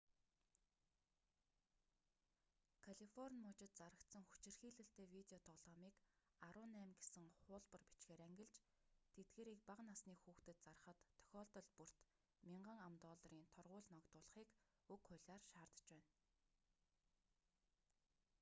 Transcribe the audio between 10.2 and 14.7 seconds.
хүүхдэд зарахад тохиолдол бүрт 1,000 ам.долларын торгууль ногдуулахыг